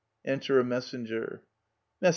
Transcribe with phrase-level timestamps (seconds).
[0.25, 1.43] Enter a Messenger.
[2.01, 2.09] Mess.